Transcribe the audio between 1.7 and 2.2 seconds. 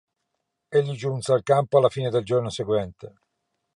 alla fine